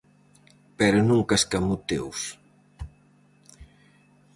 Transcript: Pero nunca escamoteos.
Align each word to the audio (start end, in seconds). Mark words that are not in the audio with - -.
Pero 0.79 0.99
nunca 1.09 1.33
escamoteos. 1.41 2.19